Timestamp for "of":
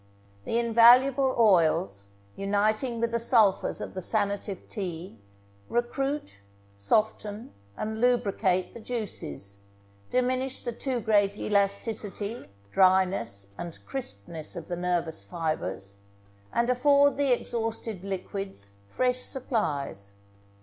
3.81-3.93, 14.55-14.67